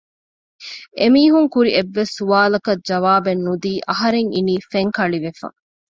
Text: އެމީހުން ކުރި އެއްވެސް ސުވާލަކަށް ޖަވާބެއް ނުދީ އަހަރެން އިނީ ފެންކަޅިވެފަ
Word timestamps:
އެމީހުން 0.99 1.49
ކުރި 1.53 1.71
އެއްވެސް 1.75 2.13
ސުވާލަކަށް 2.17 2.83
ޖަވާބެއް 2.87 3.43
ނުދީ 3.45 3.73
އަހަރެން 3.89 4.29
އިނީ 4.35 4.55
ފެންކަޅިވެފަ 4.71 5.47